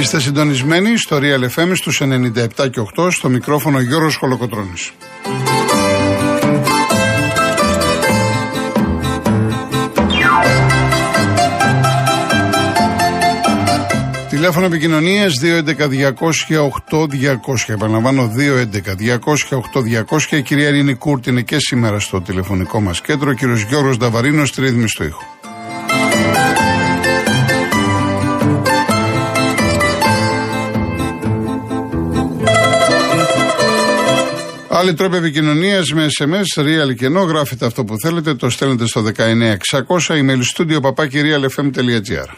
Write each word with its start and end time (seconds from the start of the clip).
Είστε 0.00 0.20
συντονισμένοι 0.20 0.96
στο 0.96 1.18
Real 1.22 1.48
FM 1.56 1.70
στους 1.74 2.00
97 2.00 2.70
και 2.70 2.80
8 2.96 3.10
στο 3.10 3.28
μικρόφωνο 3.28 3.80
Γιώργος 3.80 4.16
Χολοκοτρώνης. 4.16 4.92
Τηλέφωνο 14.28 14.66
επικοινωνίας 14.66 15.40
211-200-8200. 15.40 17.66
Επαναλαμβάνω 17.66 18.32
211-200-8200. 18.36 20.36
Η 20.36 20.42
κυρία 20.42 20.68
Ειρήνη 20.68 20.94
Κούρτ 20.94 21.26
είναι 21.26 21.42
και 21.42 21.58
σήμερα 21.58 22.00
στο 22.00 22.20
τηλεφωνικό 22.20 22.80
μας 22.80 23.00
κέντρο. 23.00 23.30
Ο 23.30 23.32
κύριος 23.32 23.62
Γιώργος 23.62 23.96
Νταβαρίνος 23.96 24.48
στη 24.48 24.60
ρύθμιση 24.60 24.88
στο 24.88 25.04
ήχο. 25.04 25.22
Άλλοι 34.80 34.94
τρόποι 34.94 35.16
επικοινωνίας 35.16 35.92
με 35.92 36.06
SMS, 36.18 36.62
real 36.62 36.94
και 36.96 37.04
ενώ 37.04 37.20
γράφετε 37.20 37.66
αυτό 37.66 37.84
που 37.84 37.94
θέλετε, 38.02 38.34
το 38.34 38.50
στέλνετε 38.50 38.86
στο 38.86 39.02
19600 39.02 39.52
email 40.08 40.40
studio 40.56 40.80
papakirialfm.gr. 40.80 42.28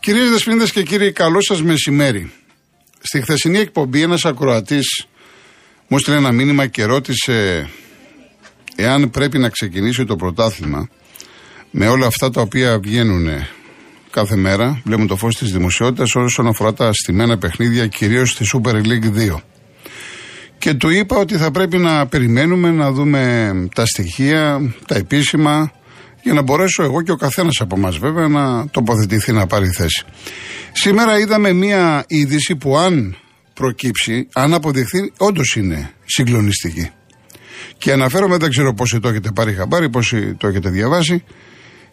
Κυρίες 0.00 0.30
Δεσπίνδε 0.30 0.66
και 0.66 0.82
κύριοι, 0.82 1.12
καλό 1.12 1.42
σας 1.42 1.62
μεσημέρι. 1.62 2.32
Στη 3.00 3.20
χθεσινή 3.20 3.58
εκπομπή, 3.58 4.02
ένας 4.02 4.24
ακροατής 4.24 5.06
μου 5.88 5.96
έστειλε 5.96 6.16
ένα 6.16 6.32
μήνυμα 6.32 6.66
και 6.66 6.84
ρώτησε 6.84 7.68
εάν 8.76 9.10
πρέπει 9.10 9.38
να 9.38 9.48
ξεκινήσει 9.48 10.04
το 10.04 10.16
πρωτάθλημα 10.16 10.88
με 11.70 11.88
όλα 11.88 12.06
αυτά 12.06 12.30
τα 12.30 12.40
οποία 12.40 12.78
βγαίνουν 12.78 13.28
κάθε 14.16 14.36
μέρα, 14.36 14.80
βλέπουμε 14.84 15.06
το 15.06 15.16
φως 15.16 15.36
της 15.36 15.52
δημοσιότητας 15.52 16.14
όσον 16.14 16.46
αφορά 16.46 16.72
τα 16.72 16.92
στημένα 16.92 17.38
παιχνίδια, 17.38 17.86
κυρίως 17.86 18.30
στη 18.30 18.44
Super 18.52 18.74
League 18.74 19.32
2. 19.34 19.40
Και 20.58 20.74
του 20.74 20.88
είπα 20.88 21.16
ότι 21.16 21.36
θα 21.36 21.50
πρέπει 21.50 21.78
να 21.78 22.06
περιμένουμε 22.06 22.70
να 22.70 22.92
δούμε 22.92 23.52
τα 23.74 23.86
στοιχεία, 23.86 24.74
τα 24.86 24.94
επίσημα, 24.94 25.72
για 26.22 26.32
να 26.32 26.42
μπορέσω 26.42 26.82
εγώ 26.82 27.02
και 27.02 27.10
ο 27.10 27.16
καθένας 27.16 27.60
από 27.60 27.76
εμά 27.76 27.90
βέβαια 27.90 28.28
να 28.28 28.68
τοποθετηθεί 28.68 29.32
να 29.32 29.46
πάρει 29.46 29.68
θέση. 29.68 30.04
Σήμερα 30.72 31.18
είδαμε 31.18 31.52
μία 31.52 32.04
είδηση 32.06 32.56
που 32.56 32.76
αν 32.76 33.16
προκύψει, 33.54 34.28
αν 34.32 34.54
αποδειχθεί, 34.54 35.12
όντως 35.16 35.56
είναι 35.56 35.90
συγκλονιστική. 36.04 36.90
Και 37.78 37.92
αναφέρομαι, 37.92 38.36
δεν 38.36 38.50
ξέρω 38.50 38.74
πόσοι 38.74 39.00
το 39.00 39.08
έχετε 39.08 39.30
πάρει 39.34 39.54
χαμπάρι, 39.54 39.90
πόσοι 39.90 40.34
το 40.34 40.46
έχετε 40.46 40.68
διαβάσει. 40.70 41.24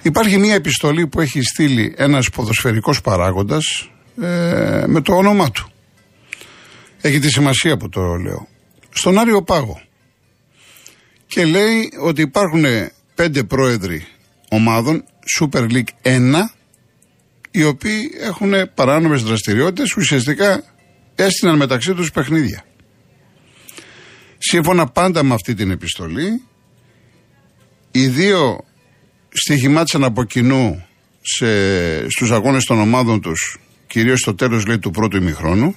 Υπάρχει 0.02 0.38
μία 0.38 0.54
επιστολή 0.54 1.08
που 1.08 1.22
έχει 1.22 1.42
στείλει 1.42 1.94
ένας 1.98 2.30
ποδοσφαιρικός 2.30 3.02
παράγοντας 3.02 3.90
ε, 4.22 4.84
με 4.88 5.02
το 5.02 5.16
όνομά 5.16 5.52
του. 5.52 5.72
Έχει 7.02 7.20
τη 7.20 7.30
σημασία 7.30 7.78
που 7.78 7.90
το 7.90 8.16
λέω. 8.16 8.48
Στον 8.90 9.20
Άριο 9.20 9.44
Πάγο. 9.44 9.82
Και 11.28 11.46
λέει 11.46 11.92
ότι 12.00 12.22
υπάρχουν 12.22 12.66
πέντε 13.16 13.44
πρόεδροι 13.44 14.08
ομάδων 14.50 15.04
Super 15.40 15.70
League 15.72 15.84
1 16.04 16.34
οι 17.52 17.64
οποίοι 17.64 18.12
έχουν 18.20 18.54
παράνομες 18.74 19.24
δραστηριότητες 19.24 19.96
ουσιαστικά 19.96 20.64
έστειναν 21.16 21.58
μεταξύ 21.58 21.94
τους 21.94 22.12
παιχνίδια. 22.12 22.64
Σύμφωνα 24.38 24.88
πάντα 24.88 25.24
με 25.24 25.34
αυτή 25.34 25.54
την 25.54 25.72
επιστολή 25.72 26.42
οι 27.92 28.08
δύο 28.08 28.66
στοιχημάτισαν 29.34 30.04
από 30.04 30.24
κοινού 30.24 30.86
σε, 31.22 32.10
στους 32.10 32.32
αγώνες 32.32 32.64
των 32.64 32.80
ομάδων 32.80 33.22
τους 33.22 33.58
κυρίως 33.88 34.20
στο 34.20 34.36
τέλος 34.36 34.66
λέει 34.66 34.80
του 34.80 34.92
πρώτου 34.92 35.18
ημιχρόνου 35.18 35.76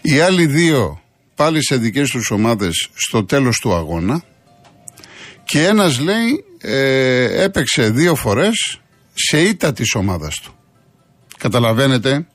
οι 0.00 0.20
άλλοι 0.20 0.46
δύο 0.46 1.02
πάλι 1.34 1.64
σε 1.64 1.76
δικές 1.76 2.10
τους 2.10 2.30
ομάδες 2.30 2.88
στο 2.94 3.24
τέλος 3.24 3.58
του 3.58 3.74
αγώνα 3.74 4.22
και 5.44 5.66
ένας 5.66 6.00
λέει 6.00 6.44
ε, 6.60 7.42
έπαιξε 7.42 7.90
δύο 7.90 8.14
φορές 8.14 8.80
σε 9.14 9.42
ήττα 9.42 9.72
της 9.72 9.94
ομάδας 9.94 10.40
του. 10.40 10.54
Καταλαβαίνετε 11.38 12.26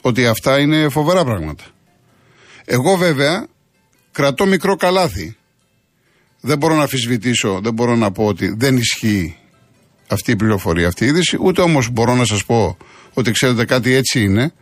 ότι 0.00 0.26
αυτά 0.26 0.60
είναι 0.60 0.88
φοβερά 0.88 1.24
πράγματα. 1.24 1.64
Εγώ 2.64 2.96
βέβαια 2.96 3.46
κρατώ 4.12 4.46
μικρό 4.46 4.76
καλάθι. 4.76 5.36
Δεν 6.40 6.58
μπορώ 6.58 6.74
να 6.74 6.82
αφισβητήσω, 6.82 7.60
δεν 7.62 7.72
μπορώ 7.74 7.96
να 7.96 8.10
πω 8.10 8.24
ότι 8.26 8.54
δεν 8.56 8.76
ισχύει 8.76 9.36
αυτή 10.08 10.30
η 10.30 10.36
πληροφορία, 10.36 10.86
αυτή 10.86 11.04
η 11.04 11.08
είδηση, 11.08 11.36
ούτε 11.40 11.60
όμως 11.60 11.88
μπορώ 11.90 12.14
να 12.14 12.24
σας 12.24 12.44
πω 12.44 12.76
ότι 13.14 13.30
ξέρετε 13.30 13.64
κάτι 13.64 13.92
έτσι 13.92 14.22
είναι. 14.22 14.52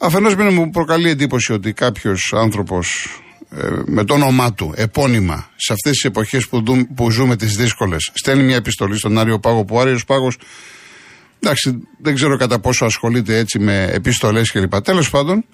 Αφενός 0.00 0.34
μου 0.34 0.70
προκαλεί 0.70 1.08
εντύπωση 1.08 1.52
ότι 1.52 1.72
κάποιος 1.72 2.32
άνθρωπος 2.36 3.08
ε, 3.50 3.68
με 3.86 4.04
το 4.04 4.14
όνομά 4.14 4.54
του, 4.54 4.72
επώνυμα, 4.76 5.50
σε 5.56 5.72
αυτές 5.72 5.92
τις 5.92 6.04
εποχές 6.04 6.48
που, 6.48 6.62
που 6.94 7.10
ζούμε 7.10 7.36
τις 7.36 7.56
δύσκολες, 7.56 8.10
στέλνει 8.14 8.42
μια 8.42 8.56
επιστολή 8.56 8.98
στον 8.98 9.18
Άριο 9.18 9.38
Πάγο 9.38 9.64
που 9.64 9.76
ο 9.76 9.80
Άριος 9.80 10.04
Πάγος. 10.04 10.38
Εντάξει, 11.40 11.78
δεν 11.98 12.14
ξέρω 12.14 12.36
κατά 12.36 12.60
πόσο 12.60 12.84
ασχολείται 12.84 13.38
έτσι 13.38 13.58
με 13.58 13.84
επιστολές 13.92 14.50
κλπ. 14.50 14.80
Τέλος 14.80 15.10
πάντων, 15.10 15.44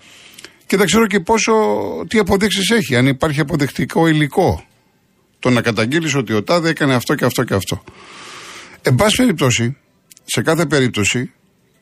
και 0.66 0.76
δεν 0.76 0.86
ξέρω 0.86 1.06
και 1.06 1.20
πόσο, 1.20 1.52
τι 2.08 2.18
αποδείξεις 2.18 2.70
έχει, 2.70 2.96
αν 2.96 3.06
υπάρχει 3.06 3.40
αποδεικτικό 3.40 4.08
υλικό. 4.08 4.67
Το 5.38 5.50
να 5.50 5.60
καταγγείλεις 5.62 6.14
ότι 6.14 6.32
ο 6.32 6.42
Τάδε 6.42 6.68
έκανε 6.68 6.94
αυτό 6.94 7.14
και 7.14 7.24
αυτό 7.24 7.44
και 7.44 7.54
αυτό. 7.54 7.84
Εν 8.82 8.94
πάση 8.94 9.16
περιπτώσει, 9.16 9.76
σε 10.24 10.42
κάθε 10.42 10.66
περίπτωση, 10.66 11.32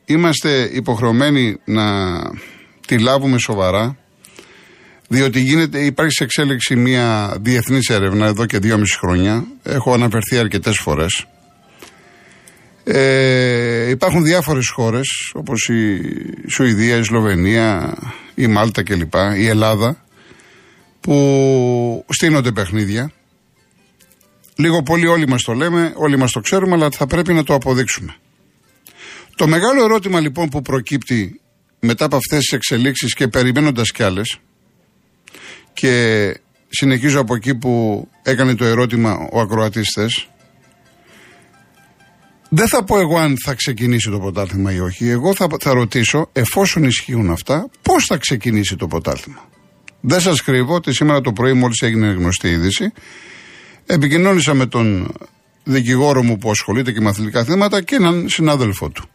είμαστε 0.05 0.69
υποχρεωμένοι 0.73 1.57
να 1.65 2.17
τη 2.87 2.99
λάβουμε 2.99 3.37
σοβαρά 3.37 3.97
διότι 5.07 5.39
γίνεται, 5.39 5.79
υπάρχει 5.85 6.11
σε 6.11 6.23
εξέλιξη 6.23 6.75
μια 6.75 7.37
διεθνής 7.41 7.89
έρευνα 7.89 8.25
εδώ 8.25 8.45
και 8.45 8.59
δύο 8.59 8.77
μισή 8.77 8.97
χρόνια. 8.97 9.45
Έχω 9.63 9.93
αναφερθεί 9.93 10.37
αρκετές 10.37 10.77
φορές. 10.77 11.27
Ε, 12.83 13.89
υπάρχουν 13.89 14.23
διάφορες 14.23 14.69
χώρες 14.69 15.31
όπως 15.33 15.69
η 15.69 16.01
Σουηδία, 16.49 16.97
η 16.97 17.03
Σλοβενία, 17.03 17.97
η 18.35 18.47
Μάλτα 18.47 18.83
κλπ. 18.83 19.13
Η 19.37 19.47
Ελλάδα 19.47 20.05
που 20.99 22.05
στείνονται 22.09 22.51
παιχνίδια. 22.51 23.11
Λίγο 24.57 24.83
πολύ 24.83 25.07
όλοι 25.07 25.27
μας 25.27 25.41
το 25.41 25.53
λέμε, 25.53 25.93
όλοι 25.95 26.17
μας 26.17 26.31
το 26.31 26.39
ξέρουμε, 26.39 26.73
αλλά 26.73 26.89
θα 26.91 27.07
πρέπει 27.07 27.33
να 27.33 27.43
το 27.43 27.53
αποδείξουμε. 27.53 28.15
Το 29.35 29.47
μεγάλο 29.47 29.83
ερώτημα 29.83 30.19
λοιπόν 30.19 30.49
που 30.49 30.61
προκύπτει 30.61 31.41
μετά 31.79 32.05
από 32.05 32.15
αυτές 32.15 32.39
τις 32.39 32.51
εξελίξεις 32.51 33.13
και 33.13 33.27
περιμένοντας 33.27 33.91
κι 33.91 34.03
άλλες, 34.03 34.39
και 35.73 36.33
συνεχίζω 36.69 37.19
από 37.19 37.35
εκεί 37.35 37.55
που 37.55 38.07
έκανε 38.23 38.55
το 38.55 38.65
ερώτημα 38.65 39.27
ο 39.31 39.39
ακροατής 39.39 39.87
Δεν 42.49 42.67
θα 42.67 42.83
πω 42.83 42.99
εγώ 42.99 43.17
αν 43.17 43.35
θα 43.43 43.53
ξεκινήσει 43.53 44.09
το 44.09 44.19
πρωτάθλημα 44.19 44.73
ή 44.73 44.79
όχι. 44.79 45.07
Εγώ 45.07 45.35
θα, 45.35 45.47
θα 45.59 45.73
ρωτήσω, 45.73 46.29
εφόσον 46.31 46.83
ισχύουν 46.83 47.31
αυτά, 47.31 47.69
πώς 47.81 48.05
θα 48.05 48.17
ξεκινήσει 48.17 48.75
το 48.75 48.87
πρωτάθλημα. 48.87 49.49
Δεν 50.01 50.21
σας 50.21 50.41
κρύβω 50.41 50.73
ότι 50.73 50.93
σήμερα 50.93 51.21
το 51.21 51.33
πρωί 51.33 51.53
μόλις 51.53 51.81
έγινε 51.81 52.07
γνωστή 52.07 52.49
είδηση, 52.49 52.91
επικοινώνησα 53.87 54.53
με 54.53 54.65
τον 54.65 55.13
δικηγόρο 55.63 56.23
μου 56.23 56.37
που 56.37 56.49
ασχολείται 56.49 56.91
και 56.91 57.01
με 57.01 57.09
αθλητικά 57.09 57.43
θέματα 57.43 57.81
και 57.81 57.95
έναν 57.95 58.29
συνάδελφό 58.29 58.89
του. 58.89 59.09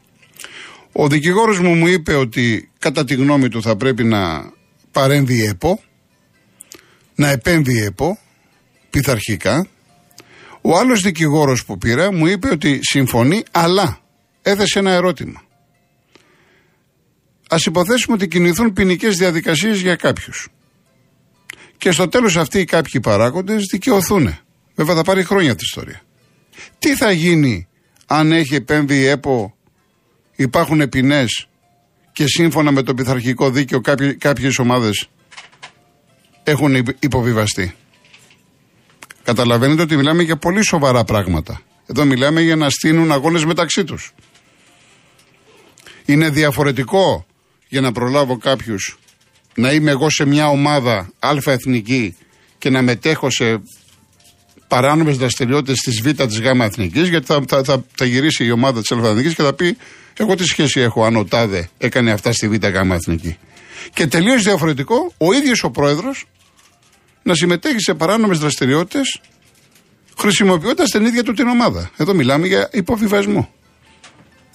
Ο 0.92 1.08
δικηγόρος 1.08 1.58
μου 1.58 1.74
μου 1.74 1.86
είπε 1.86 2.14
ότι 2.14 2.70
κατά 2.78 3.04
τη 3.04 3.14
γνώμη 3.14 3.48
του 3.48 3.62
θα 3.62 3.76
πρέπει 3.76 4.04
να 4.04 4.52
παρέμβει 4.90 5.36
η 5.36 5.44
ΕΠΟ, 5.44 5.80
να 7.14 7.28
επέμβει 7.28 7.72
η 7.72 7.82
ΕΠΟ 7.82 8.18
πειθαρχικά. 8.90 9.66
Ο 10.60 10.78
άλλος 10.78 11.00
δικηγόρος 11.00 11.64
που 11.64 11.78
πήρα 11.78 12.12
μου 12.12 12.26
είπε 12.26 12.48
ότι 12.48 12.78
συμφωνεί, 12.82 13.42
αλλά 13.50 14.00
έθεσε 14.42 14.78
ένα 14.78 14.90
ερώτημα. 14.90 15.42
Ας 17.48 17.66
υποθέσουμε 17.66 18.14
ότι 18.14 18.28
κινηθούν 18.28 18.72
ποινικές 18.72 19.16
διαδικασίες 19.16 19.80
για 19.80 19.96
κάποιους. 19.96 20.48
Και 21.76 21.90
στο 21.90 22.08
τέλος 22.08 22.36
αυτοί 22.36 22.58
οι 22.60 22.64
κάποιοι 22.64 23.00
παράγοντες 23.00 23.64
δικαιωθούν. 23.70 24.38
Βέβαια 24.74 24.94
θα 24.94 25.02
πάρει 25.02 25.24
χρόνια 25.24 25.50
αυτή 25.50 25.62
η 25.62 25.66
ιστορία. 25.68 26.02
Τι 26.78 26.96
θα 26.96 27.10
γίνει 27.10 27.68
αν 28.06 28.32
έχει 28.32 28.54
επέμβει 28.54 28.96
η 28.96 29.06
ΕΠΟ, 29.06 29.54
υπάρχουν 30.36 30.88
ποινές 30.88 31.48
και 32.12 32.26
σύμφωνα 32.26 32.72
με 32.72 32.82
το 32.82 32.94
πειθαρχικό 32.94 33.50
δίκαιο 33.50 33.80
κάποιες 34.18 34.58
ομάδες 34.58 35.08
έχουν 36.42 36.94
υποβιβαστεί. 36.98 37.74
Καταλαβαίνετε 39.22 39.82
ότι 39.82 39.96
μιλάμε 39.96 40.22
για 40.22 40.36
πολύ 40.36 40.64
σοβαρά 40.64 41.04
πράγματα. 41.04 41.60
Εδώ 41.86 42.04
μιλάμε 42.04 42.40
για 42.40 42.56
να 42.56 42.70
στείλουν 42.70 43.12
αγώνες 43.12 43.44
μεταξύ 43.44 43.84
τους. 43.84 44.14
Είναι 46.04 46.28
διαφορετικό 46.30 47.26
για 47.68 47.80
να 47.80 47.92
προλάβω 47.92 48.36
κάποιους 48.38 48.98
να 49.54 49.72
είμαι 49.72 49.90
εγώ 49.90 50.10
σε 50.10 50.24
μια 50.24 50.48
ομάδα 50.48 51.12
αλφα 51.18 51.52
εθνική 51.52 52.16
και 52.58 52.70
να 52.70 52.82
μετέχω 52.82 53.30
σε 53.30 53.62
παράνομες 54.72 55.16
δραστηριότητες 55.16 55.78
της 55.78 56.00
Β 56.00 56.10
της 56.10 56.40
Γ 56.40 56.44
Εθνικής, 56.60 57.08
γιατί 57.08 57.26
θα, 57.26 57.42
θα, 57.48 57.64
θα, 57.64 57.84
θα, 57.94 58.04
γυρίσει 58.04 58.44
η 58.44 58.50
ομάδα 58.50 58.80
της 58.80 58.92
Α 58.92 59.22
και 59.22 59.42
θα 59.42 59.52
πει: 59.52 59.76
Εγώ 60.16 60.34
τι 60.34 60.44
σχέση 60.44 60.80
έχω 60.80 61.04
αν 61.04 61.16
ο 61.16 61.24
Τάδε 61.24 61.68
έκανε 61.78 62.10
αυτά 62.10 62.32
στη 62.32 62.48
Β 62.48 62.54
Γ 62.54 62.90
Εθνική. 62.90 63.36
Και 63.92 64.06
τελείως 64.06 64.42
διαφορετικό 64.42 65.12
ο 65.18 65.32
ίδιος 65.32 65.62
ο 65.62 65.70
πρόεδρος 65.70 66.26
να 67.22 67.34
συμμετέχει 67.34 67.80
σε 67.80 67.94
παράνομες 67.94 68.38
δραστηριότητες 68.38 69.20
χρησιμοποιώντας 70.18 70.90
την 70.90 71.04
ίδια 71.04 71.22
του 71.22 71.32
την 71.32 71.46
ομάδα. 71.46 71.90
Εδώ 71.96 72.14
μιλάμε 72.14 72.46
για 72.46 72.68
υποβιβασμό. 72.72 73.52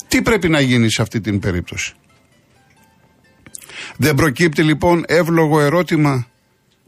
Τι 0.07 0.21
πρέπει 0.21 0.49
να 0.49 0.59
γίνει 0.59 0.91
σε 0.91 1.01
αυτή 1.01 1.21
την 1.21 1.39
περίπτωση; 1.39 1.93
Δεν 3.97 4.15
προκύπτει 4.15 4.63
λοιπόν 4.63 5.03
εύλογο 5.07 5.59
ερώτημα 5.59 6.27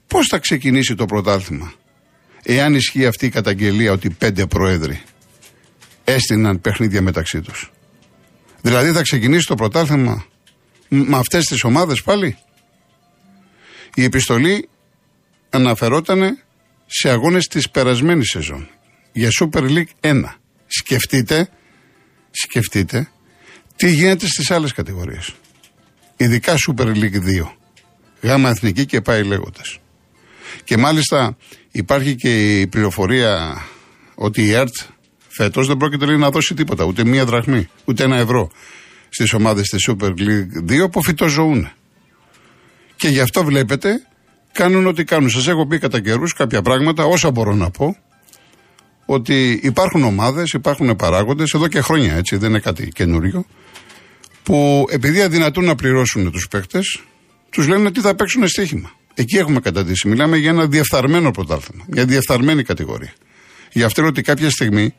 πώς 0.08 0.28
θα 0.30 0.38
ξεκινήσει 0.38 0.96
το 0.96 1.06
πρωτάθλημα; 1.06 1.74
Εάν 2.44 2.74
ισχύει 2.76 3.06
αυτή 3.06 3.26
η 3.26 3.30
καταγγελία 3.30 3.92
ότι 3.92 4.10
πέντε 4.10 4.46
πρόεδροι 4.46 5.02
έστειναν 6.04 6.62
παιχνίδια 6.62 7.02
μεταξύ 7.02 7.42
τους. 7.42 7.72
Δηλαδή 8.62 8.92
θα 8.92 9.02
ξεκινήσει 9.02 9.46
το 9.46 9.56
πρωτάθλημα 9.56 10.26
με 10.88 11.18
αυτές 11.18 11.46
τις 11.46 11.64
ομάδες 11.64 12.02
πάλι; 12.02 12.38
Η 13.96 14.04
επιστολή 14.04 14.70
αναφερόταν 15.50 16.40
σε 16.86 17.10
αγώνες 17.10 17.48
της 17.48 17.70
περασμένης 17.70 18.30
σεζόν 18.30 18.70
για 19.12 19.30
Super 19.40 19.62
League 19.62 20.12
1. 20.12 20.24
Σκεφτείτε, 20.68 21.50
σκεφτείτε 22.32 23.10
τι 23.76 23.92
γίνεται 23.92 24.28
στις 24.28 24.52
άλλες 24.52 24.74
κατηγορίες. 24.74 25.36
Ειδικά 26.18 26.56
Super 26.68 26.86
League 26.86 27.20
2. 27.20 27.56
Γάμα 28.22 28.50
εθνική 28.50 28.86
και 28.86 29.02
πάει 29.02 29.24
λέγοντας. 29.24 29.80
Και 30.70 30.78
μάλιστα 30.78 31.38
υπάρχει 31.72 32.16
και 32.16 32.60
η 32.60 32.68
πληροφορία 32.68 33.62
ότι 34.16 34.44
η 34.44 34.54
ΕΡΤ 34.54 34.76
φέτος 35.28 35.68
δεν 35.68 35.78
πρόκειται 35.78 36.06
λέει, 36.06 36.18
να 36.18 36.30
δώσει 36.30 36.54
τίποτα, 36.54 36.84
ούτε 36.84 37.06
μία 37.06 37.26
δραχμή, 37.26 37.70
ούτε 37.86 38.04
ένα 38.04 38.18
ευρώ 38.18 38.50
στις 39.10 39.34
ομάδες 39.34 39.68
της 39.68 39.90
Super 39.90 40.10
League 40.10 40.84
2 40.86 40.92
που 40.92 41.04
φυτοζωούν. 41.04 41.70
Και 42.96 43.08
γι' 43.08 43.20
αυτό 43.20 43.44
βλέπετε 43.44 44.08
κάνουν 44.52 44.88
ό,τι 44.88 45.04
κάνουν. 45.04 45.30
Σας 45.30 45.48
έχω 45.48 45.68
πει 45.68 45.80
κατά 45.80 46.00
καιρούς 46.00 46.34
κάποια 46.34 46.62
πράγματα, 46.62 47.06
όσα 47.06 47.32
μπορώ 47.32 47.54
να 47.54 47.70
πω, 47.70 47.98
ότι 49.06 49.60
υπάρχουν 49.64 50.04
ομάδες, 50.04 50.52
υπάρχουν 50.52 50.96
παράγοντες, 50.96 51.54
εδώ 51.54 51.68
και 51.68 51.82
χρόνια 51.82 52.16
έτσι, 52.16 52.36
δεν 52.36 52.50
είναι 52.50 52.60
κάτι 52.60 52.88
καινούριο, 52.88 53.46
που 54.44 54.86
επειδή 54.90 55.22
αδυνατούν 55.22 55.64
να 55.64 55.76
πληρώσουν 55.76 56.32
τους 56.32 56.48
παίχτες, 56.48 57.04
τους 57.50 57.68
λένε 57.68 57.92
τι 57.92 58.00
θα 58.00 58.16
παίξουν 58.16 58.48
στοίχημα. 58.48 58.98
Εκεί 59.20 59.38
έχουμε 59.38 59.60
καταντήσει. 59.60 60.08
Μιλάμε 60.08 60.38
για 60.38 60.50
ένα 60.50 60.68
διεφθαρμένο 60.68 61.32
πρωτάθλημα, 61.32 61.86
μια 61.88 62.06
διεφθαρμένη 62.06 62.64
κατηγορία. 62.64 63.14
Γι' 63.72 63.84
αυτό 63.84 64.06
ότι 64.06 64.22
κάποια 64.22 64.50
στιγμή 64.50 64.96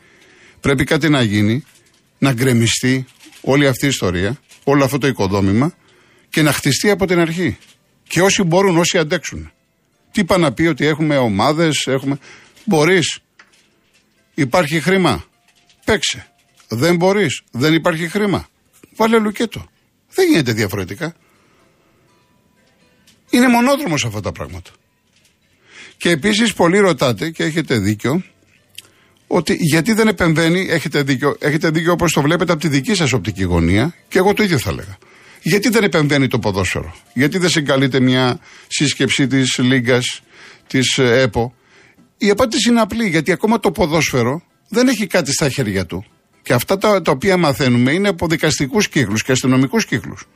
πρέπει 0.61 0.85
κάτι 0.85 1.09
να 1.09 1.23
γίνει, 1.23 1.65
να 2.19 2.33
γκρεμιστεί 2.33 3.07
όλη 3.41 3.67
αυτή 3.67 3.85
η 3.85 3.89
ιστορία, 3.89 4.41
όλο 4.65 4.85
αυτό 4.85 4.99
το 4.99 5.07
οικοδόμημα 5.07 5.73
και 6.29 6.43
να 6.43 6.53
χτιστεί 6.53 6.91
από 6.91 7.07
την 7.07 7.19
αρχή. 7.19 7.59
Και 8.09 8.23
όσοι 8.23 8.43
μπορούν, 8.43 8.77
όσοι 8.77 8.99
αντέξουν. 8.99 9.53
Τι 10.11 10.21
είπα 10.21 10.39
να 10.39 10.53
πει 10.53 10.63
ότι 10.63 10.87
έχουμε 10.87 11.17
ομάδες, 11.17 11.87
έχουμε. 11.87 12.19
Μπορείς. 12.65 13.21
Υπάρχει 14.35 14.81
χρήμα. 14.81 15.25
Παίξε. 15.85 16.27
Δεν 16.69 16.97
μπορείς. 16.97 17.43
Δεν 17.51 17.75
υπάρχει 17.75 18.09
χρήμα. 18.09 18.49
Βάλε 18.97 19.19
λουκέτο. 19.19 19.67
Δεν 20.15 20.29
γίνεται 20.29 20.53
διαφορετικά. 20.53 21.15
Είναι 23.31 23.49
μονόδρομος 23.49 24.05
αυτά 24.05 24.21
τα 24.21 24.33
πράγματα. 24.33 24.71
Και 25.97 26.11
επίσης 26.11 26.55
πολλοί 26.55 26.79
ρωτάτε 26.79 27.31
και 27.31 27.45
έχετε 27.45 27.79
δίκιο 27.79 28.23
ότι 29.27 29.57
γιατί 29.61 29.93
δεν 29.93 30.09
επεμβαίνει, 30.09 30.67
έχετε 30.71 31.03
δίκιο, 31.03 31.37
έχετε 31.39 31.71
δίκιο 31.71 31.93
όπως 31.93 32.13
το 32.13 32.21
βλέπετε 32.21 32.53
από 32.53 32.61
τη 32.61 32.69
δική 32.69 32.95
σας 32.95 33.13
οπτική 33.13 33.43
γωνία 33.43 33.95
και 34.09 34.19
εγώ 34.19 34.35
το 34.35 34.43
ίδιο 34.43 34.59
θα 34.59 34.71
έλεγα. 34.71 34.99
Γιατί 35.43 35.69
δεν 35.69 35.85
επεμβαίνει 35.85 36.29
το 36.29 36.39
ποδόσφαιρο, 36.39 36.95
Γιατί 37.15 37.39
δεν 37.39 37.49
συγκαλείται 37.49 38.01
μια 38.01 38.41
σύσκεψη 38.67 39.27
της 39.27 39.59
Λίγκας, 39.59 40.23
της 40.67 40.99
ΕΠΟ; 40.99 41.55
Η 42.19 42.31
απάντηση 42.31 42.71
είναι 42.71 42.81
απλή, 42.81 43.09
γιατί 43.09 43.33
ακόμα 43.33 43.61
το 43.61 43.71
ποδόσφαιρο 43.71 44.43
δεν 44.69 44.89
έχει 44.89 45.07
κάτι 45.07 45.33
στα 45.33 45.49
χέρια 45.49 45.87
του. 45.87 46.05
Και 46.43 46.53
αυτά 46.53 46.79
τα, 46.79 47.03
τα 47.03 47.11
οποία 47.11 47.37
μαθαίνουμε 47.37 47.93
είναι 47.93 48.09
από 48.09 48.27
δικαστικούς 48.27 48.89
κύκλους 48.89 49.23
και 49.23 49.33
αστυνομικούς 49.33 49.87
κύκλους. 49.87 50.27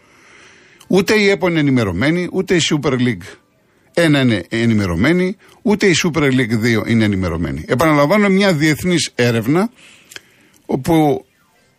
Ούτε 0.88 1.14
η 1.14 1.28
ΕΠΟ 1.28 1.48
είναι 1.48 1.60
ενημερωμένη, 1.60 2.28
ούτε 2.32 2.54
η 2.54 2.60
Super 2.70 2.92
League 2.92 3.36
ένα 3.94 4.20
είναι 4.20 4.44
ενημερωμένη, 4.48 5.36
ούτε 5.62 5.86
η 5.86 5.94
Super 6.04 6.22
League 6.22 6.82
2 6.82 6.86
είναι 6.86 7.04
ενημερωμένη. 7.04 7.64
Επαναλαμβάνω 7.68 8.28
μια 8.28 8.54
διεθνής 8.54 9.10
έρευνα 9.14 9.70
όπου 10.66 11.24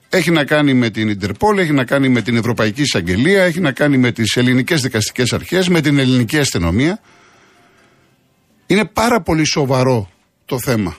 έχει 0.09 0.31
να 0.31 0.45
κάνει 0.45 0.73
με 0.73 0.89
την 0.89 1.09
Ιντερπόλ, 1.09 1.57
έχει 1.57 1.71
να 1.71 1.83
κάνει 1.83 2.09
με 2.09 2.21
την 2.21 2.37
Ευρωπαϊκή 2.37 2.81
Εισαγγελία, 2.81 3.43
έχει 3.43 3.59
να 3.59 3.71
κάνει 3.71 3.97
με 3.97 4.11
τις 4.11 4.35
ελληνικές 4.35 4.81
δικαστικές 4.81 5.33
αρχές, 5.33 5.67
με 5.67 5.81
την 5.81 5.97
ελληνική 5.97 6.37
αστυνομία. 6.37 6.99
Είναι 8.67 8.85
πάρα 8.85 9.21
πολύ 9.21 9.45
σοβαρό 9.45 10.09
το 10.45 10.59
θέμα. 10.59 10.97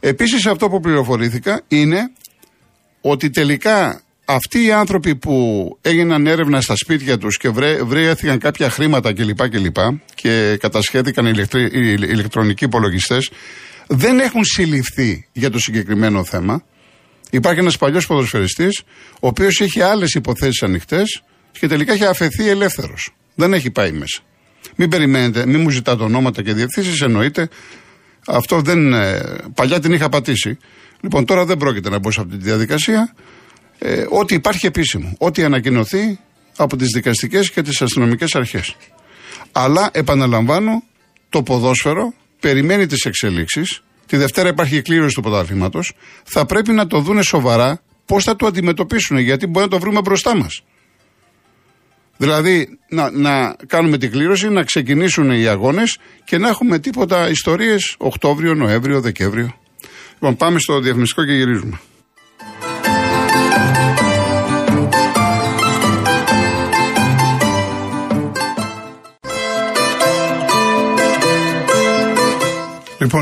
Επίσης 0.00 0.46
αυτό 0.46 0.68
που 0.68 0.80
πληροφορήθηκα 0.80 1.62
είναι 1.68 2.12
ότι 3.00 3.30
τελικά 3.30 4.02
αυτοί 4.34 4.64
οι 4.64 4.72
άνθρωποι 4.72 5.16
που 5.16 5.78
έγιναν 5.82 6.26
έρευνα 6.26 6.60
στα 6.60 6.76
σπίτια 6.76 7.18
τους 7.18 7.36
και 7.36 7.48
βρέθηκαν 7.84 8.38
κάποια 8.38 8.70
χρήματα 8.70 9.12
κλπ. 9.12 9.48
κλπ 9.48 9.76
και 10.14 10.56
κατασχέθηκαν 10.60 11.26
οι, 11.26 11.32
οι 11.52 11.96
ηλεκτρονικοί 11.98 12.64
υπολογιστές, 12.64 13.30
δεν 13.86 14.18
έχουν 14.18 14.44
συλληφθεί 14.44 15.28
για 15.32 15.50
το 15.50 15.58
συγκεκριμένο 15.58 16.24
θέμα. 16.24 16.62
Υπάρχει 17.30 17.60
ένας 17.60 17.76
παλιός 17.76 18.06
ποδοσφαιριστής, 18.06 18.82
ο 19.20 19.26
οποίος 19.26 19.60
είχε 19.60 19.84
άλλες 19.84 20.14
υποθέσεις 20.14 20.62
ανοιχτές 20.62 21.22
και 21.52 21.66
τελικά 21.66 21.92
έχει 21.92 22.04
αφαιθεί 22.04 22.48
ελεύθερος. 22.48 23.14
Δεν 23.34 23.52
έχει 23.52 23.70
πάει 23.70 23.92
μέσα. 23.92 24.20
Μην 24.76 24.88
περιμένετε, 24.88 25.46
μην 25.46 25.60
μου 25.60 25.70
ζητάτε 25.70 26.02
ονόματα 26.02 26.42
και 26.42 26.52
διευθύνσεις, 26.52 27.00
εννοείται. 27.00 27.48
Αυτό 28.26 28.60
δεν. 28.60 28.92
Ε, 28.92 29.20
παλιά 29.54 29.80
την 29.80 29.92
είχα 29.92 30.08
πατήσει. 30.08 30.58
Λοιπόν, 31.00 31.24
τώρα 31.24 31.44
δεν 31.44 31.56
πρόκειται 31.56 31.90
να 31.90 31.98
μπω 31.98 32.10
σε 32.10 32.20
αυτή 32.20 32.36
τη 32.36 32.44
διαδικασία. 32.44 33.14
Ε, 33.82 34.04
ό,τι 34.08 34.34
υπάρχει 34.34 34.66
επίσημο. 34.66 35.14
Ό,τι 35.18 35.44
ανακοινωθεί 35.44 36.18
από 36.56 36.76
τις 36.76 36.88
δικαστικές 36.94 37.50
και 37.50 37.62
τις 37.62 37.82
αστυνομικές 37.82 38.34
αρχές. 38.34 38.76
Αλλά 39.52 39.90
επαναλαμβάνω, 39.92 40.82
το 41.28 41.42
ποδόσφαιρο 41.42 42.14
περιμένει 42.40 42.86
τις 42.86 43.04
εξελίξεις 43.04 43.82
Τη 44.10 44.16
Δευτέρα 44.16 44.48
υπάρχει 44.48 44.82
κλήρωση 44.82 45.14
του 45.14 45.22
πρωταθλήματος. 45.22 45.92
Θα 46.24 46.46
πρέπει 46.46 46.72
να 46.72 46.86
το 46.86 47.00
δούνε 47.00 47.22
σοβαρά 47.22 47.82
πώς 48.06 48.24
θα 48.24 48.36
το 48.36 48.46
αντιμετωπίσουν, 48.46 49.18
γιατί 49.18 49.46
μπορεί 49.46 49.64
να 49.64 49.70
το 49.70 49.78
βρούμε 49.78 50.00
μπροστά 50.00 50.36
μας. 50.36 50.62
Δηλαδή 52.16 52.78
να, 52.88 53.10
να 53.10 53.56
κάνουμε 53.66 53.98
την 53.98 54.10
κλήρωση, 54.10 54.48
να 54.48 54.62
ξεκινήσουν 54.62 55.30
οι 55.30 55.46
αγώνες 55.46 55.98
και 56.24 56.38
να 56.38 56.48
έχουμε 56.48 56.78
τίποτα 56.78 57.28
ιστορίες 57.28 57.94
Οκτώβριο, 57.98 58.54
Νοέμβριο, 58.54 59.00
Δεκέμβριο. 59.00 59.54
Λοιπόν, 60.12 60.36
πάμε 60.36 60.58
στο 60.58 60.80
διαφημιστικό 60.80 61.24
και 61.24 61.32
γυρίζουμε. 61.32 61.80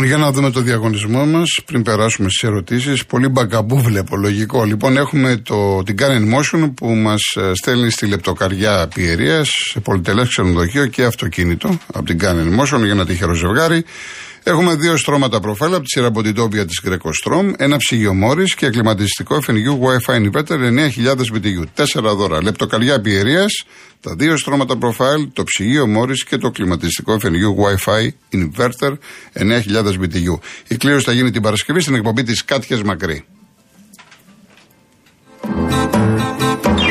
Για 0.08 0.16
να 0.16 0.32
δούμε 0.32 0.50
το 0.50 0.60
διαγωνισμό 0.60 1.26
μας 1.26 1.60
πριν 1.64 1.82
περάσουμε 1.82 2.28
στις 2.28 2.48
ερωτήσεις. 2.48 3.06
Πολύ 3.06 3.28
μπαγκαμπού 3.28 3.80
βλέπω, 3.80 4.16
λογικό. 4.16 4.64
Λοιπόν, 4.64 4.96
έχουμε 4.96 5.36
το, 5.36 5.82
την 5.82 5.96
Canon 5.98 6.34
Motion 6.34 6.70
που 6.74 6.88
μας 6.88 7.20
ε, 7.36 7.50
στέλνει 7.54 7.90
στη 7.90 8.06
λεπτοκαριά 8.06 8.88
Πιερίας 8.94 9.48
σε 9.70 9.80
πολυτελές 9.80 10.28
ξενοδοχείο 10.28 10.86
και 10.86 11.04
αυτοκίνητο 11.04 11.78
από 11.92 12.04
την 12.04 12.18
Canon 12.22 12.60
Motion 12.60 12.82
για 12.82 12.90
ένα 12.90 13.06
τυχερό 13.06 13.34
ζευγάρι. 13.34 13.84
Έχουμε 14.48 14.74
δύο 14.74 14.96
στρώματα 14.96 15.40
προφάλ 15.40 15.74
από 15.74 15.82
τη 15.82 15.88
σειρά 15.88 16.10
Bonditopia 16.14 16.66
της 16.66 16.80
Greco 16.84 17.10
Strom, 17.24 17.52
ένα 17.56 17.76
ψυγείο 17.76 18.14
Μόρις 18.14 18.54
και 18.54 18.70
κλιματιστικό 18.70 19.38
FNU 19.46 19.52
Wi-Fi 19.52 20.14
Inverter 20.14 20.58
9000 20.58 21.34
BTU. 21.34 21.64
Τέσσερα 21.74 22.14
δώρα. 22.14 22.42
Λεπτοκαριά 22.42 23.00
Πιερίας, 23.00 23.64
τα 24.00 24.14
δύο 24.14 24.36
στρώματα 24.36 24.76
προφάλ, 24.76 25.28
το 25.32 25.44
ψυγείο 25.44 25.86
Μόρις 25.86 26.24
και 26.24 26.36
το 26.36 26.50
κλιματιστικό 26.50 27.18
FNU 27.22 27.86
Wi-Fi 27.86 28.08
Inverter 28.32 28.92
9000 29.32 29.98
BTU. 29.98 30.38
Η 30.68 30.76
κλήρωση 30.76 31.04
θα 31.04 31.12
γίνει 31.12 31.30
την 31.30 31.42
Παρασκευή 31.42 31.80
στην 31.80 31.94
εκπομπή 31.94 32.22
της 32.22 32.44
Κάτιας 32.44 32.82
Μακρύ. 32.82 33.24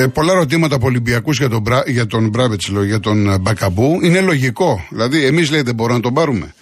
Ε, 0.00 0.06
πολλά 0.06 0.32
ερωτήματα 0.32 0.74
από 0.74 0.86
Ολυμπιακούς 0.86 1.38
για 1.38 1.48
τον, 1.48 1.62
για 1.86 2.06
τον 2.06 2.28
Μπράβετς, 2.28 2.70
για 2.86 3.00
τον 3.00 3.30
ε, 3.30 3.38
Μπακαμπού. 3.38 3.98
Είναι 4.02 4.20
λογικό. 4.20 4.86
Δηλαδή, 4.90 5.24
εμείς 5.24 5.50
λέει 5.50 5.62
δεν 5.62 5.74
μπορούμε 5.74 5.96
να 5.96 6.02
τον 6.02 6.14
πάρουμε. 6.14 6.54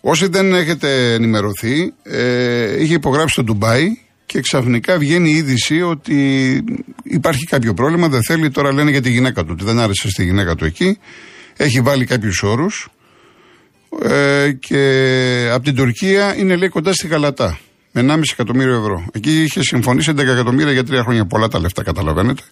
Όσοι 0.00 0.26
δεν 0.28 0.54
έχετε 0.54 1.12
ενημερωθεί, 1.12 1.92
ε, 2.02 2.82
είχε 2.82 2.94
υπογράψει 2.94 3.34
το 3.34 3.42
Ντουμπάι 3.42 3.86
και 4.26 4.40
ξαφνικά 4.40 4.98
βγαίνει 4.98 5.30
η 5.30 5.34
είδηση 5.34 5.82
ότι 5.82 6.18
υπάρχει 7.02 7.44
κάποιο 7.44 7.74
πρόβλημα. 7.74 8.08
Δεν 8.08 8.22
θέλει, 8.22 8.50
τώρα 8.50 8.72
λένε 8.72 8.90
για 8.90 9.02
τη 9.02 9.10
γυναίκα 9.10 9.42
του. 9.42 9.50
Ότι 9.52 9.64
δεν 9.64 9.78
άρεσε 9.78 10.08
στη 10.10 10.24
γυναίκα 10.24 10.54
του 10.54 10.64
εκεί. 10.64 10.98
Έχει 11.56 11.80
βάλει 11.80 12.04
κάποιους 12.04 12.42
όρους. 12.42 12.88
Ε, 14.02 14.52
και 14.52 15.50
από 15.52 15.64
την 15.64 15.74
Τουρκία 15.74 16.36
είναι 16.36 16.56
λέει 16.56 16.68
κοντά 16.68 16.92
στη 16.92 17.06
Γαλατά 17.06 17.58
με 17.92 18.14
1,5 18.14 18.20
εκατομμύριο 18.32 18.74
ευρώ. 18.74 19.06
Εκεί 19.12 19.42
είχε 19.42 19.62
συμφωνήσει 19.62 20.12
11 20.14 20.18
εκατομμύρια 20.18 20.72
για 20.72 20.84
τρία 20.84 21.02
χρόνια. 21.02 21.26
Πολλά 21.26 21.48
τα 21.48 21.60
λεφτά, 21.60 21.82
καταλαβαίνετε. 21.82 22.42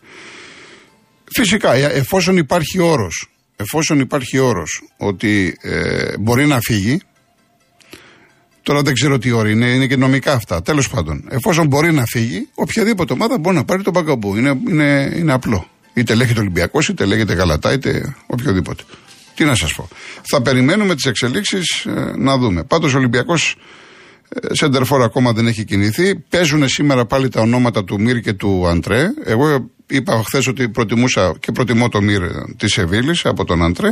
Φυσικά, 1.24 1.74
ε, 1.74 1.84
εφόσον 1.84 2.36
υπάρχει 2.36 2.78
όρος, 2.80 3.30
εφόσον 3.56 4.00
υπάρχει 4.00 4.38
όρος 4.38 4.82
ότι 4.96 5.56
ε, 5.60 6.18
μπορεί 6.18 6.46
να 6.46 6.60
φύγει, 6.60 7.00
τώρα 8.62 8.82
δεν 8.82 8.94
ξέρω 8.94 9.18
τι 9.18 9.30
ώρα 9.30 9.50
είναι, 9.50 9.66
είναι 9.66 9.86
και 9.86 9.96
νομικά 9.96 10.32
αυτά. 10.32 10.62
Τέλος 10.62 10.88
πάντων, 10.88 11.24
εφόσον 11.28 11.66
μπορεί 11.66 11.92
να 11.92 12.04
φύγει, 12.04 12.48
οποιαδήποτε 12.54 13.12
ομάδα 13.12 13.38
μπορεί 13.38 13.56
να 13.56 13.64
πάρει 13.64 13.82
τον 13.82 13.92
μπαγκαμπού. 13.92 14.36
Είναι, 14.36 14.60
είναι, 14.68 15.12
είναι 15.16 15.32
απλό. 15.32 15.66
Είτε 15.94 16.14
λέγεται 16.14 16.40
Ολυμπιακός, 16.40 16.88
είτε 16.88 17.04
λέγεται 17.04 17.32
Γαλατά, 17.32 17.72
είτε 17.72 18.16
οποιοδήποτε. 18.26 18.82
Τι 19.34 19.44
να 19.44 19.54
σας 19.54 19.74
πω. 19.74 19.88
Θα 20.22 20.42
περιμένουμε 20.42 20.94
τις 20.94 21.04
εξελίξεις 21.04 21.84
ε, 21.84 22.12
να 22.16 22.38
δούμε. 22.38 22.64
Πάντως 22.64 22.94
ο 22.94 22.98
Ολυμπιακός 22.98 23.56
Σέντερφορ 24.50 25.02
ακόμα 25.02 25.32
δεν 25.32 25.46
έχει 25.46 25.64
κινηθεί. 25.64 26.14
Παίζουν 26.14 26.68
σήμερα 26.68 27.06
πάλι 27.06 27.28
τα 27.28 27.40
ονόματα 27.40 27.84
του 27.84 28.00
Μύρ 28.00 28.20
και 28.20 28.32
του 28.32 28.68
Αντρέ. 28.68 29.06
Εγώ 29.24 29.70
είπα 29.86 30.22
χθες 30.26 30.46
ότι 30.46 30.68
προτιμούσα 30.68 31.34
και 31.40 31.52
προτιμώ 31.52 31.88
το 31.88 32.00
Μύρ 32.00 32.22
της 32.56 32.72
Σεβίλης 32.72 33.24
από 33.24 33.44
τον 33.44 33.64
Αντρέ. 33.64 33.88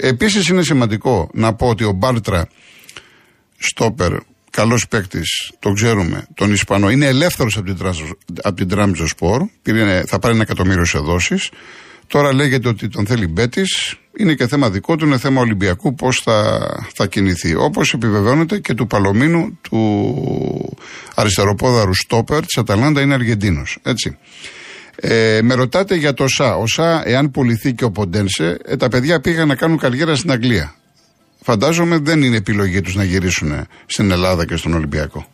Επίσης 0.00 0.48
είναι 0.48 0.62
σημαντικό 0.62 1.30
να 1.32 1.54
πω 1.54 1.68
ότι 1.68 1.84
ο 1.84 1.92
Μπάρτρα 1.92 2.48
Στόπερ, 3.58 4.12
καλός 4.50 4.88
παίκτης, 4.88 5.52
το 5.58 5.72
ξέρουμε, 5.72 6.26
τον 6.34 6.52
Ισπανό, 6.52 6.90
είναι 6.90 7.06
ελεύθερος 7.06 7.56
από 7.56 7.74
την, 8.54 8.68
Τραμζο 8.68 9.06
Σπορ. 9.06 9.42
Θα 10.06 10.18
πάρει 10.18 10.34
ένα 10.34 10.42
εκατομμύριο 10.42 10.84
σε 10.84 10.98
δόσεις. 10.98 11.50
Τώρα 12.06 12.32
λέγεται 12.32 12.68
ότι 12.68 12.88
τον 12.88 13.06
θέλει 13.06 13.26
Μπέτης. 13.26 13.96
Είναι 14.18 14.34
και 14.34 14.46
θέμα 14.46 14.70
δικό 14.70 14.96
του, 14.96 15.06
είναι 15.06 15.18
θέμα 15.18 15.40
Ολυμπιακού 15.40 15.94
πώς 15.94 16.20
θα, 16.24 16.68
θα 16.94 17.06
κινηθεί. 17.06 17.54
Όπως 17.54 17.92
επιβεβαιώνεται 17.92 18.58
και 18.58 18.74
του 18.74 18.86
Παλωμίνου, 18.86 19.58
του 19.62 20.76
αριστεροπόδαρου 21.14 21.94
Στόπερ 21.94 22.46
της 22.46 22.56
Αταλάντα, 22.56 23.00
είναι 23.00 23.14
Αργεντίνος. 23.14 23.78
Έτσι. 23.82 24.16
Ε, 24.96 25.40
με 25.42 25.54
ρωτάτε 25.54 25.94
για 25.94 26.14
το 26.14 26.28
ΣΑ. 26.28 26.56
Ο 26.56 26.66
ΣΑ, 26.66 27.02
εάν 27.04 27.30
πουληθεί 27.30 27.72
και 27.72 27.84
ο 27.84 27.90
Ποντένσε, 27.90 28.58
ε, 28.64 28.76
τα 28.76 28.88
παιδιά 28.88 29.20
πήγαν 29.20 29.48
να 29.48 29.54
κάνουν 29.54 29.78
καριέρα 29.78 30.16
στην 30.16 30.30
Αγγλία. 30.30 30.74
Φαντάζομαι 31.40 31.98
δεν 31.98 32.22
είναι 32.22 32.36
επιλογή 32.36 32.80
τους 32.80 32.94
να 32.94 33.04
γυρίσουν 33.04 33.66
στην 33.86 34.10
Ελλάδα 34.10 34.46
και 34.46 34.56
στον 34.56 34.74
Ολυμπιακό. 34.74 35.26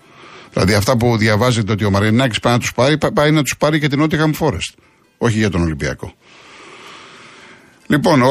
Δηλαδή 0.52 0.74
αυτά 0.74 0.96
που 0.96 1.16
διαβάζετε 1.16 1.72
ότι 1.72 1.84
ο 1.84 1.90
Μαρινάκης 1.90 2.40
πάει 2.40 2.52
να 2.52 2.58
τους 2.58 2.72
πάρει, 2.72 2.98
πάει 3.14 3.30
να 3.30 3.42
τους 3.42 3.56
πάρει 3.56 3.80
και 3.80 3.88
την 3.88 4.02
Nottingham 4.02 4.32
Forest. 4.38 4.74
Όχι 5.18 5.38
για 5.38 5.50
τον 5.50 5.62
Ολυμπιακό. 5.62 6.14
Λοιπόν, 7.90 8.22
ο, 8.22 8.28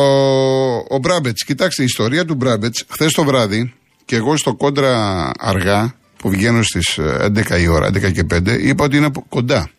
ο 0.90 0.98
Μπράμπετς, 0.98 1.44
κοιτάξτε, 1.44 1.82
η 1.82 1.86
ιστορία 1.86 2.26
του 2.26 2.36
Μπράμπετς, 2.36 2.86
χθες 2.90 3.12
το 3.12 3.24
βράδυ 3.24 3.74
και 4.06 4.16
εγώ 4.16 4.38
στο 4.38 4.56
κόντρα 4.56 5.32
αργά, 5.40 5.96
που 6.18 6.30
βγαίνω 6.30 6.64
στις 6.64 7.00
11 7.00 7.50
ε, 7.50 7.62
η 7.62 7.68
ώρα, 7.68 7.88
11 7.88 8.12
και 8.12 8.26
5, 8.34 8.60
είπα 8.62 8.84
ότι 8.84 8.98
είναι 8.98 9.12
κοντά. 9.30 9.70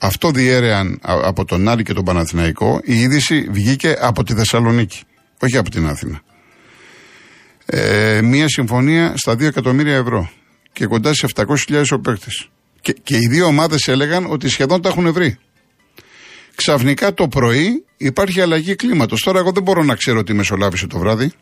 Αυτό 0.00 0.30
διέρεαν 0.30 0.98
από 1.02 1.44
τον 1.44 1.68
Άρη 1.68 1.82
και 1.82 1.92
τον 1.92 2.04
Παναθηναϊκό. 2.04 2.80
Η 2.84 3.00
είδηση 3.00 3.48
βγήκε 3.50 3.96
από 4.00 4.24
τη 4.24 4.34
Θεσσαλονίκη, 4.34 5.00
όχι 5.38 5.56
από 5.56 5.70
την 5.70 5.86
Αθήνα. 5.86 6.20
Ε, 7.66 8.20
μία 8.22 8.48
συμφωνία 8.48 9.12
στα 9.16 9.32
2 9.32 9.40
εκατομμύρια 9.40 9.94
ευρώ 9.94 10.30
και 10.72 10.86
κοντά 10.86 11.14
σε 11.14 11.26
700.000 11.34 11.82
ο 11.90 12.00
παίκτης. 12.00 12.48
Και, 12.80 12.92
και 13.02 13.16
οι 13.16 13.26
δύο 13.30 13.46
ομάδες 13.46 13.88
έλεγαν 13.88 14.26
ότι 14.30 14.48
σχεδόν 14.48 14.82
τα 14.82 14.88
έχουν 14.88 15.12
βρει. 15.12 15.38
Ξαφνικά 16.54 17.14
το 17.14 17.28
πρωί 17.28 17.84
υπάρχει 17.96 18.40
αλλαγή 18.40 18.74
κλίματος. 18.74 19.20
Τώρα, 19.20 19.38
εγώ 19.38 19.52
δεν 19.52 19.62
μπορώ 19.62 19.82
να 19.82 19.94
ξέρω 19.94 20.22
τι 20.22 20.32
μεσολάβησε 20.32 20.86
το 20.86 20.98
βράδυ. 20.98 21.32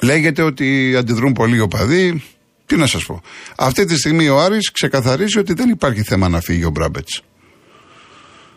Λέγεται 0.00 0.42
ότι 0.42 0.96
αντιδρούν 0.96 1.32
πολλοί 1.32 1.60
οπαδοί. 1.60 2.22
Τι 2.66 2.76
να 2.76 2.86
σας 2.86 3.04
πω. 3.04 3.22
Αυτή 3.56 3.84
τη 3.84 3.96
στιγμή 3.96 4.28
ο 4.28 4.40
Άρης 4.40 4.70
ξεκαθαρίζει 4.70 5.38
ότι 5.38 5.52
δεν 5.52 5.68
υπάρχει 5.68 6.02
θέμα 6.02 6.28
να 6.28 6.40
φύγει 6.40 6.64
ο 6.64 6.70
Μπράμπετς. 6.70 7.22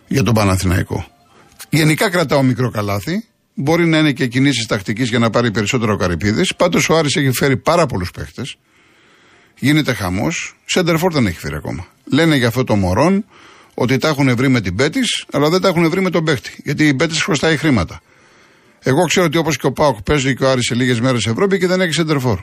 Για 0.08 0.24
τον 0.24 0.34
Παναθηναϊκό. 0.34 1.06
Γενικά 1.70 2.10
κρατάω 2.10 2.44
μικρό 2.44 2.70
καλάθι. 2.70 3.26
Μπορεί 3.54 3.86
να 3.86 3.98
είναι 3.98 4.12
και 4.12 4.28
κινήσεις 4.28 4.66
τακτικής 4.66 5.10
για 5.10 5.20
να 5.20 5.30
πάρει 5.30 5.52
περισσότερο 5.52 5.96
καρυπίδη. 5.96 6.46
Πάντως 6.58 6.90
ο 6.90 6.98
Άρης 6.98 7.16
έχει 7.16 7.32
φέρει 7.32 7.58
πάρα 7.58 7.86
πολλούς 7.86 8.12
παίχτες. 8.12 8.58
Γίνεται 9.60 9.94
χαμός. 9.94 10.56
Σέντερφορ 10.66 11.14
δεν 11.14 11.26
έχει 11.26 11.38
φέρει 11.38 11.56
ακόμα. 11.56 11.88
Λένε 12.04 12.36
για 12.36 12.48
αυτό 12.48 12.64
το 12.64 12.76
Μωρόν 12.76 13.26
ότι 13.74 13.98
τα 13.98 14.08
έχουν 14.08 14.36
βρει 14.36 14.48
με 14.48 14.62
την 14.62 14.76
Πέτης, 14.76 15.26
αλλά 15.32 15.50
δεν 15.50 15.62
τα 15.62 15.68
έχουν 15.68 15.90
βρει 15.90 16.02
με 16.02 16.10
τον 16.10 16.24
παίχτη. 16.24 16.62
Γιατί 16.64 16.88
η 16.88 16.94
Πέτης 16.94 17.22
χρωστάει 17.22 17.58
χρήματα. 17.58 18.02
Εγώ 18.80 19.06
ξέρω 19.06 19.26
ότι 19.26 19.38
όπως 19.38 19.58
και 19.58 19.66
ο 19.66 19.72
Πάοκ 19.72 20.02
παίζει 20.02 20.36
και 20.36 20.44
ο 20.44 20.50
Άρης 20.50 20.66
σε 20.66 20.76
λίγες 20.76 21.00
μέρες 21.00 21.26
Ευρώπη 21.26 21.60
και 21.60 21.68
δεν 21.68 21.82
έχει 21.82 21.94
σεντερφόρ. 21.94 22.40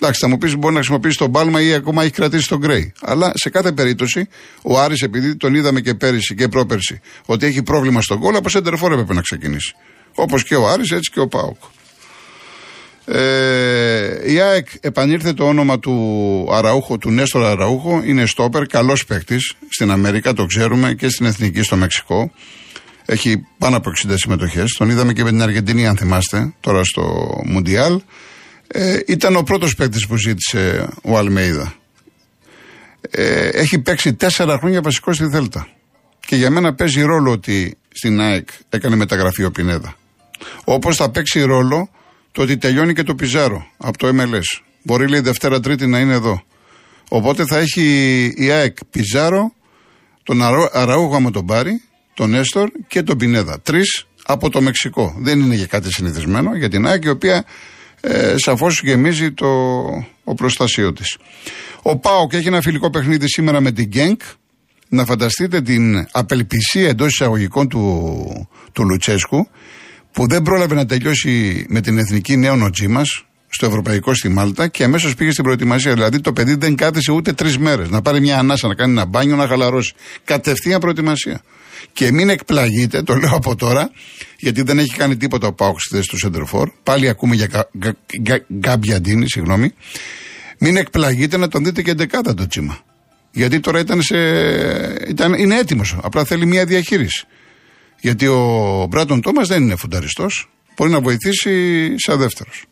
Εντάξει, 0.00 0.20
θα 0.20 0.28
μου 0.28 0.38
πεις 0.38 0.56
μπορεί 0.56 0.72
να 0.72 0.78
χρησιμοποιήσει 0.78 1.18
τον 1.18 1.32
Πάλμα 1.32 1.60
ή 1.60 1.72
ακόμα 1.72 2.02
έχει 2.02 2.12
κρατήσει 2.12 2.48
τον 2.48 2.58
Γκρέι. 2.58 2.92
Αλλά 3.00 3.32
σε 3.34 3.50
κάθε 3.50 3.72
περίπτωση 3.72 4.28
ο 4.62 4.80
Άρης 4.80 5.02
επειδή 5.02 5.36
τον 5.36 5.54
είδαμε 5.54 5.80
και 5.80 5.94
πέρυσι 5.94 6.34
και 6.34 6.48
πρόπερσι 6.48 7.00
ότι 7.26 7.46
έχει 7.46 7.62
πρόβλημα 7.62 8.00
στον 8.00 8.18
κόλλο, 8.18 8.38
από 8.38 8.48
σεντερφόρ 8.48 8.92
έπρεπε 8.92 9.14
να 9.14 9.20
ξεκινήσει. 9.20 9.74
Όπως 10.14 10.44
και 10.44 10.54
ο 10.54 10.68
Άρης 10.68 10.90
έτσι 10.90 11.10
και 11.10 11.20
ο 11.20 11.28
Πάοκ. 11.28 11.56
Ε, 13.06 14.32
η 14.32 14.40
ΑΕΚ 14.40 14.68
επανήρθε 14.80 15.32
το 15.32 15.44
όνομα 15.44 15.78
του 15.78 16.48
Αραούχο, 16.52 16.98
του 16.98 17.10
Νέστορα 17.10 17.50
Αραούχο. 17.50 18.02
Είναι 18.04 18.26
στόπερ, 18.26 18.66
καλός 18.66 19.04
παίκτης 19.04 19.54
στην 19.68 19.90
Αμερικά, 19.90 20.32
το 20.32 20.46
ξέρουμε, 20.46 20.94
και 20.94 21.08
στην 21.08 21.26
Εθνική 21.26 21.62
στο 21.62 21.76
Μεξικό. 21.76 22.32
Έχει 23.04 23.46
πάνω 23.58 23.76
από 23.76 23.90
60 24.06 24.14
συμμετοχές. 24.16 24.72
Τον 24.72 24.90
είδαμε 24.90 25.12
και 25.12 25.22
με 25.22 25.30
την 25.30 25.42
Αργεντινή, 25.42 25.86
αν 25.86 25.96
θυμάστε, 25.96 26.54
τώρα 26.60 26.84
στο 26.84 27.28
Μουντιάλ. 27.44 28.00
Ε, 28.66 28.98
ήταν 29.06 29.36
ο 29.36 29.42
πρώτος 29.42 29.74
παίκτης 29.74 30.06
που 30.06 30.16
ζήτησε 30.16 30.88
ο 31.02 31.18
Αλμέιδα. 31.18 31.74
Ε, 33.10 33.48
έχει 33.48 33.78
παίξει 33.78 34.14
τέσσερα 34.14 34.58
χρόνια 34.58 34.80
βασικό 34.80 35.12
στη 35.12 35.26
Δέλτα. 35.26 35.68
Και 36.26 36.36
για 36.36 36.50
μένα 36.50 36.74
παίζει 36.74 37.02
ρόλο 37.02 37.30
ότι 37.30 37.76
στην 37.92 38.20
ΑΕΚ 38.20 38.48
έκανε 38.68 38.96
μεταγραφή 38.96 39.44
ο 39.44 39.50
Πινέδα. 39.50 39.96
Όπως 40.64 40.96
θα 40.96 41.10
παίξει 41.10 41.42
ρόλο 41.42 41.88
το 42.34 42.42
ότι 42.42 42.56
τελειώνει 42.56 42.92
και 42.92 43.02
το 43.02 43.14
Πιζάρο 43.14 43.66
από 43.76 43.98
το 43.98 44.08
MLS. 44.08 44.62
Μπορεί 44.82 45.08
λέει 45.08 45.20
Δευτέρα 45.20 45.60
Τρίτη 45.60 45.86
να 45.86 45.98
είναι 45.98 46.12
εδώ. 46.12 46.42
Οπότε 47.08 47.44
θα 47.44 47.58
έχει 47.58 48.24
η 48.36 48.50
ΑΕΚ 48.50 48.76
Πιζάρο, 48.90 49.52
τον 50.22 50.42
Αραούγα 50.72 51.20
με 51.20 51.30
τον 51.30 51.46
Πάρη, 51.46 51.82
τον 52.14 52.34
Έστορ 52.34 52.68
και 52.86 53.02
τον 53.02 53.18
Πινέδα. 53.18 53.60
Τρεις 53.60 54.06
από 54.24 54.50
το 54.50 54.60
Μεξικό. 54.60 55.14
Δεν 55.18 55.40
είναι 55.40 55.54
για 55.54 55.66
κάτι 55.66 55.92
συνηθισμένο 55.92 56.56
για 56.56 56.68
την 56.68 56.86
ΑΕΚ 56.86 57.04
η 57.04 57.08
οποία 57.08 57.44
ε, 58.00 58.34
σαφώς 58.36 58.80
γεμίζει 58.82 59.32
το 59.32 59.46
ο 60.24 60.34
προστασίο 60.34 60.92
της. 60.92 61.16
Ο 61.82 61.98
Πάοκ 61.98 62.32
έχει 62.32 62.46
ένα 62.46 62.60
φιλικό 62.60 62.90
παιχνίδι 62.90 63.28
σήμερα 63.28 63.60
με 63.60 63.72
την 63.72 63.84
Γκένκ. 63.84 64.20
Να 64.88 65.04
φανταστείτε 65.04 65.60
την 65.60 66.08
απελπισία 66.10 66.88
εντός 66.88 67.12
εισαγωγικών 67.12 67.68
του, 67.68 68.48
του 68.72 68.84
Λουτσέσκου 68.84 69.48
που 70.14 70.26
δεν 70.28 70.42
πρόλαβε 70.42 70.74
να 70.74 70.86
τελειώσει 70.86 71.66
με 71.68 71.80
την 71.80 71.98
εθνική 71.98 72.36
νέο 72.36 72.56
νοτζή 72.56 72.88
μας 72.88 73.24
στο 73.48 73.66
Ευρωπαϊκό 73.66 74.14
στη 74.14 74.28
Μάλτα 74.28 74.68
και 74.68 74.84
αμέσως 74.84 75.14
πήγε 75.14 75.30
στην 75.30 75.44
προετοιμασία. 75.44 75.92
Δηλαδή 75.92 76.20
το 76.20 76.32
παιδί 76.32 76.54
δεν 76.54 76.76
κάθισε 76.76 77.12
ούτε 77.12 77.32
τρεις 77.32 77.58
μέρες 77.58 77.88
να 77.88 78.02
πάρει 78.02 78.20
μια 78.20 78.38
ανάσα, 78.38 78.68
να 78.68 78.74
κάνει 78.74 78.92
ένα 78.92 79.04
μπάνιο, 79.04 79.36
να 79.36 79.46
χαλαρώσει. 79.46 79.94
Κατευθείαν 80.24 80.80
προετοιμασία. 80.80 81.42
Και 81.92 82.12
μην 82.12 82.28
εκπλαγείτε, 82.28 83.02
το 83.02 83.14
λέω 83.14 83.34
από 83.34 83.56
τώρα, 83.56 83.90
γιατί 84.38 84.62
δεν 84.62 84.78
έχει 84.78 84.96
κάνει 84.96 85.16
τίποτα 85.16 85.46
ο 85.46 85.52
Πάουκ 85.52 85.80
στη 85.80 85.96
θέση 85.96 86.08
του 86.08 86.18
Σεντερφόρ. 86.18 86.70
Πάλι 86.82 87.08
ακούμε 87.08 87.34
για 87.34 87.68
Γκάμπιαντίνη, 88.58 89.28
συγγνώμη. 89.28 89.74
Μην 90.58 90.76
εκπλαγείτε 90.76 91.36
να 91.36 91.48
τον 91.48 91.64
δείτε 91.64 91.82
και 91.82 91.90
εντεκάδα 91.90 92.34
το 92.34 92.46
τσίμα. 92.46 92.78
Γιατί 93.30 93.60
τώρα 93.60 93.78
ήταν 93.78 94.02
σε, 94.02 94.16
ήταν, 95.08 95.32
είναι 95.32 95.58
έτοιμος. 95.58 95.96
Απλά 96.02 96.24
θέλει 96.24 96.46
μια 96.46 96.64
διαχείριση. 96.64 97.26
Γιατί 98.00 98.26
ο 98.26 98.86
Μπράτον 98.90 99.20
Τόμας 99.20 99.48
δεν 99.48 99.62
είναι 99.62 99.76
φουνταριστός. 99.76 100.48
Μπορεί 100.76 100.90
να 100.90 101.00
βοηθήσει 101.00 101.94
σαν 101.96 102.18
δεύτερος. 102.18 102.64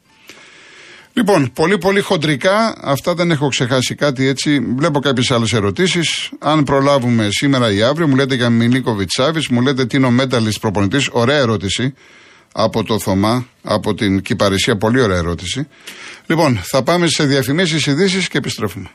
Λοιπόν, 1.15 1.53
πολύ 1.53 1.79
πολύ 1.79 2.01
χοντρικά, 2.01 2.75
αυτά 2.81 3.15
δεν 3.15 3.31
έχω 3.31 3.49
ξεχάσει 3.49 3.95
κάτι 3.95 4.27
έτσι. 4.27 4.61
Βλέπω 4.77 5.01
κάποιες 5.01 5.31
άλλες 5.31 5.53
ερωτήσεις. 5.53 6.31
Αν 6.39 6.65
προλάβουμε 6.65 7.29
σήμερα 7.31 7.73
ή 7.73 7.83
αύριο, 7.83 8.09
μου 8.09 8.17
λέτε 8.17 8.35
για 8.35 8.51
Μιλίκο 8.51 8.95
Βιτσάβη, 8.95 9.41
μου 9.51 9.61
λέτε 9.61 9.87
τι 9.87 9.97
είναι 9.97 10.07
ο 10.07 10.11
μέταλλη 10.11 10.53
προπονητής. 10.61 11.09
Ωραία 11.13 11.37
ερώτηση 11.37 11.95
από 12.53 12.85
το 12.85 12.99
Θωμά, 12.99 13.47
από 13.63 13.95
την 13.95 14.23
Κυπαρισία. 14.23 14.77
Πολύ 14.77 15.01
ωραία 15.01 15.17
ερώτηση. 15.17 15.69
Λοιπόν, 16.27 16.61
θα 16.63 16.83
πάμε 16.83 17.07
σε 17.07 17.25
διαφημίσεις, 17.25 17.87
ειδήσεις 17.87 18.29
και 18.29 18.39
επιστρέφουμε. 18.39 18.91